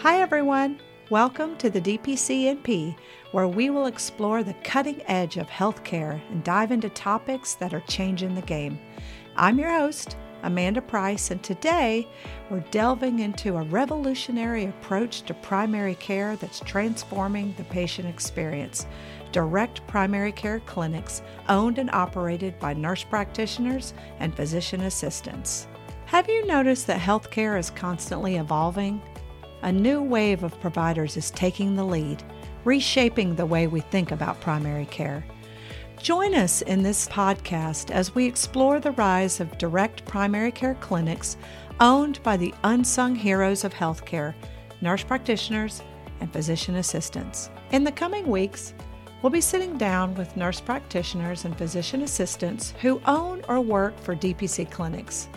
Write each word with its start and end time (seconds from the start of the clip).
Hi, 0.00 0.20
everyone. 0.20 0.78
Welcome 1.08 1.56
to 1.56 1.70
the 1.70 1.80
DPCNP, 1.80 2.96
where 3.32 3.48
we 3.48 3.70
will 3.70 3.86
explore 3.86 4.42
the 4.42 4.52
cutting 4.62 5.00
edge 5.06 5.38
of 5.38 5.48
healthcare 5.48 6.20
and 6.30 6.44
dive 6.44 6.70
into 6.70 6.90
topics 6.90 7.54
that 7.54 7.72
are 7.72 7.80
changing 7.88 8.34
the 8.34 8.42
game. 8.42 8.78
I'm 9.36 9.58
your 9.58 9.70
host, 9.70 10.18
Amanda 10.42 10.82
Price, 10.82 11.30
and 11.30 11.42
today 11.42 12.06
we're 12.50 12.60
delving 12.70 13.20
into 13.20 13.56
a 13.56 13.62
revolutionary 13.62 14.66
approach 14.66 15.22
to 15.22 15.34
primary 15.34 15.94
care 15.94 16.36
that's 16.36 16.60
transforming 16.60 17.54
the 17.56 17.64
patient 17.64 18.06
experience. 18.06 18.86
Direct 19.32 19.84
primary 19.86 20.32
care 20.32 20.60
clinics 20.60 21.22
owned 21.48 21.78
and 21.78 21.90
operated 21.92 22.60
by 22.60 22.74
nurse 22.74 23.02
practitioners 23.02 23.94
and 24.20 24.36
physician 24.36 24.82
assistants. 24.82 25.68
Have 26.04 26.28
you 26.28 26.46
noticed 26.46 26.86
that 26.86 27.00
healthcare 27.00 27.58
is 27.58 27.70
constantly 27.70 28.36
evolving? 28.36 29.00
A 29.62 29.72
new 29.72 30.02
wave 30.02 30.42
of 30.42 30.60
providers 30.60 31.16
is 31.16 31.30
taking 31.30 31.74
the 31.74 31.84
lead, 31.84 32.22
reshaping 32.64 33.34
the 33.34 33.46
way 33.46 33.66
we 33.66 33.80
think 33.80 34.12
about 34.12 34.40
primary 34.40 34.86
care. 34.86 35.24
Join 35.98 36.34
us 36.34 36.62
in 36.62 36.82
this 36.82 37.08
podcast 37.08 37.90
as 37.90 38.14
we 38.14 38.26
explore 38.26 38.80
the 38.80 38.92
rise 38.92 39.40
of 39.40 39.56
direct 39.58 40.04
primary 40.04 40.52
care 40.52 40.74
clinics 40.74 41.36
owned 41.80 42.22
by 42.22 42.36
the 42.36 42.54
unsung 42.64 43.14
heroes 43.14 43.64
of 43.64 43.72
healthcare, 43.72 44.34
nurse 44.82 45.02
practitioners, 45.02 45.82
and 46.20 46.32
physician 46.32 46.76
assistants. 46.76 47.50
In 47.72 47.82
the 47.82 47.92
coming 47.92 48.26
weeks, 48.26 48.74
we'll 49.22 49.30
be 49.30 49.40
sitting 49.40 49.76
down 49.78 50.14
with 50.14 50.36
nurse 50.36 50.60
practitioners 50.60 51.44
and 51.44 51.56
physician 51.56 52.02
assistants 52.02 52.74
who 52.82 53.00
own 53.06 53.42
or 53.48 53.60
work 53.60 53.98
for 53.98 54.14
DPC 54.14 54.70
clinics. 54.70 55.28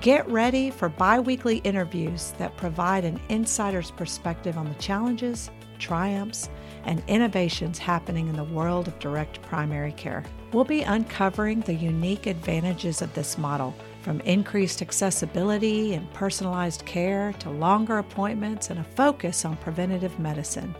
Get 0.00 0.28
ready 0.28 0.70
for 0.70 0.88
bi 0.88 1.20
weekly 1.20 1.58
interviews 1.58 2.34
that 2.38 2.56
provide 2.56 3.04
an 3.04 3.20
insider's 3.28 3.90
perspective 3.90 4.58
on 4.58 4.68
the 4.68 4.74
challenges, 4.74 5.50
triumphs, 5.78 6.50
and 6.84 7.02
innovations 7.06 7.78
happening 7.78 8.28
in 8.28 8.36
the 8.36 8.44
world 8.44 8.88
of 8.88 8.98
direct 8.98 9.40
primary 9.42 9.92
care. 9.92 10.24
We'll 10.52 10.64
be 10.64 10.82
uncovering 10.82 11.60
the 11.60 11.74
unique 11.74 12.26
advantages 12.26 13.00
of 13.00 13.14
this 13.14 13.38
model, 13.38 13.74
from 14.02 14.20
increased 14.20 14.82
accessibility 14.82 15.94
and 15.94 16.12
personalized 16.12 16.84
care 16.84 17.32
to 17.40 17.50
longer 17.50 17.98
appointments 17.98 18.70
and 18.70 18.78
a 18.78 18.84
focus 18.84 19.44
on 19.44 19.56
preventative 19.56 20.18
medicine. 20.18 20.74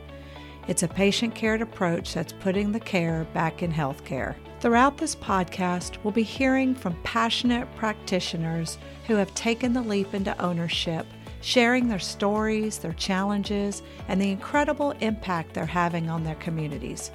It's 0.68 0.82
a 0.82 0.88
patient 0.88 1.34
cared 1.34 1.62
approach 1.62 2.12
that's 2.12 2.32
putting 2.32 2.72
the 2.72 2.80
care 2.80 3.24
back 3.32 3.62
in 3.62 3.72
healthcare. 3.72 4.34
Throughout 4.58 4.98
this 4.98 5.14
podcast, 5.14 6.02
we'll 6.02 6.12
be 6.12 6.24
hearing 6.24 6.74
from 6.74 7.00
passionate 7.04 7.72
practitioners 7.76 8.78
who 9.06 9.14
have 9.14 9.32
taken 9.34 9.72
the 9.72 9.82
leap 9.82 10.12
into 10.12 10.36
ownership, 10.42 11.06
sharing 11.40 11.86
their 11.86 12.00
stories, 12.00 12.78
their 12.78 12.94
challenges, 12.94 13.84
and 14.08 14.20
the 14.20 14.32
incredible 14.32 14.90
impact 15.00 15.54
they're 15.54 15.66
having 15.66 16.10
on 16.10 16.24
their 16.24 16.34
communities. 16.36 17.12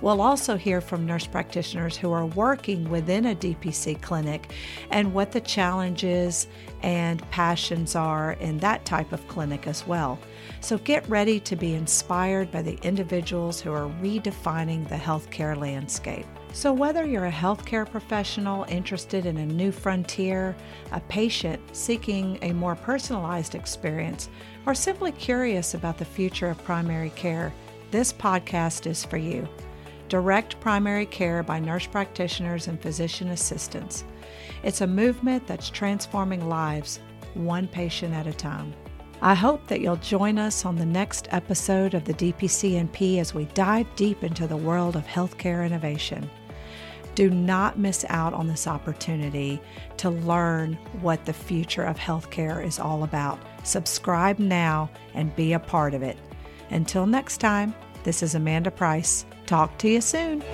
We'll 0.00 0.20
also 0.20 0.56
hear 0.56 0.80
from 0.80 1.06
nurse 1.06 1.26
practitioners 1.26 1.96
who 1.96 2.10
are 2.10 2.26
working 2.26 2.90
within 2.90 3.26
a 3.26 3.36
DPC 3.36 4.02
clinic 4.02 4.52
and 4.90 5.14
what 5.14 5.30
the 5.30 5.40
challenges 5.40 6.48
and 6.82 7.28
passions 7.30 7.94
are 7.96 8.32
in 8.32 8.58
that 8.58 8.84
type 8.84 9.12
of 9.12 9.26
clinic 9.28 9.66
as 9.66 9.86
well. 9.86 10.18
So 10.60 10.78
get 10.78 11.08
ready 11.08 11.40
to 11.40 11.56
be 11.56 11.74
inspired 11.74 12.50
by 12.50 12.62
the 12.62 12.78
individuals 12.82 13.60
who 13.60 13.72
are 13.72 13.90
redefining 14.02 14.88
the 14.88 14.96
healthcare 14.96 15.56
landscape. 15.56 16.26
So, 16.52 16.72
whether 16.72 17.06
you're 17.06 17.26
a 17.26 17.30
healthcare 17.30 17.88
professional 17.88 18.64
interested 18.64 19.26
in 19.26 19.36
a 19.36 19.46
new 19.46 19.70
frontier, 19.70 20.56
a 20.92 21.00
patient 21.00 21.60
seeking 21.76 22.38
a 22.40 22.52
more 22.52 22.74
personalized 22.74 23.54
experience, 23.54 24.30
or 24.64 24.74
simply 24.74 25.12
curious 25.12 25.74
about 25.74 25.98
the 25.98 26.04
future 26.06 26.48
of 26.48 26.64
primary 26.64 27.10
care, 27.10 27.52
this 27.90 28.12
podcast 28.12 28.86
is 28.86 29.04
for 29.04 29.18
you. 29.18 29.46
Direct 30.08 30.58
primary 30.60 31.06
care 31.06 31.42
by 31.42 31.58
nurse 31.58 31.86
practitioners 31.86 32.66
and 32.66 32.80
physician 32.80 33.28
assistants. 33.28 34.04
It's 34.62 34.80
a 34.80 34.86
movement 34.86 35.46
that's 35.46 35.68
transforming 35.68 36.48
lives, 36.48 37.00
one 37.34 37.68
patient 37.68 38.14
at 38.14 38.26
a 38.26 38.32
time. 38.32 38.72
I 39.20 39.34
hope 39.34 39.66
that 39.66 39.80
you'll 39.80 39.96
join 39.96 40.38
us 40.38 40.64
on 40.64 40.76
the 40.76 40.86
next 40.86 41.28
episode 41.30 41.94
of 41.94 42.04
the 42.04 42.14
DPCNP 42.14 43.18
as 43.18 43.34
we 43.34 43.46
dive 43.46 43.86
deep 43.96 44.22
into 44.22 44.46
the 44.46 44.56
world 44.56 44.96
of 44.96 45.06
healthcare 45.06 45.66
innovation. 45.66 46.30
Do 47.14 47.28
not 47.28 47.78
miss 47.78 48.04
out 48.08 48.32
on 48.32 48.46
this 48.46 48.68
opportunity 48.68 49.60
to 49.96 50.10
learn 50.10 50.74
what 51.00 51.24
the 51.24 51.32
future 51.32 51.82
of 51.82 51.98
healthcare 51.98 52.64
is 52.64 52.78
all 52.78 53.02
about. 53.02 53.40
Subscribe 53.64 54.38
now 54.38 54.88
and 55.14 55.34
be 55.34 55.52
a 55.52 55.58
part 55.58 55.94
of 55.94 56.02
it. 56.02 56.16
Until 56.70 57.06
next 57.06 57.38
time, 57.38 57.74
this 58.04 58.22
is 58.22 58.36
Amanda 58.36 58.70
Price. 58.70 59.26
Talk 59.48 59.78
to 59.78 59.88
you 59.88 60.02
soon. 60.02 60.44